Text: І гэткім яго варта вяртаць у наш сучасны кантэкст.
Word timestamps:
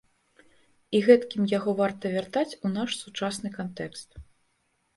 І 0.99 1.01
гэткім 1.07 1.43
яго 1.51 1.75
варта 1.81 2.05
вяртаць 2.15 2.47
у 2.65 2.73
наш 2.77 2.99
сучасны 3.03 3.55
кантэкст. 3.61 4.09